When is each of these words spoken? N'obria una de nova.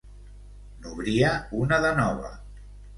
N'obria 0.79 1.35
una 1.63 1.83
de 1.87 1.95
nova. 2.05 2.37